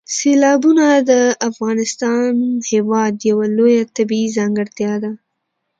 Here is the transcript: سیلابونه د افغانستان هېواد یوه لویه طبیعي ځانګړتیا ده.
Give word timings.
سیلابونه 0.17 0.87
د 1.09 1.11
افغانستان 1.49 2.33
هېواد 2.71 3.13
یوه 3.29 3.45
لویه 3.57 3.83
طبیعي 3.97 4.27
ځانګړتیا 4.37 4.93
ده. 5.03 5.11